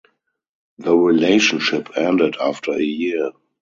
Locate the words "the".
0.79-0.95